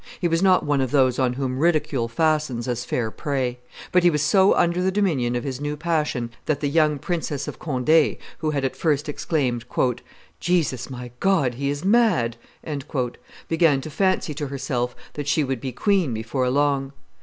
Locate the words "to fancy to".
13.81-14.47